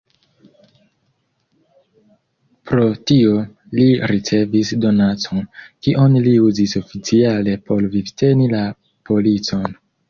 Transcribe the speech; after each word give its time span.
Pro 2.71 2.87
tio 3.11 3.37
li 3.75 3.87
ricevis 4.13 4.73
donacon, 4.87 5.47
kion 5.85 6.19
li 6.29 6.37
uzis 6.49 6.77
oficiale 6.85 7.57
por 7.71 7.91
vivteni 7.99 8.55
la 8.59 8.69
policon. 9.13 9.75